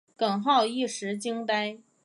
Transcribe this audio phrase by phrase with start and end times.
[0.17, 1.77] 耿浩一时惊呆。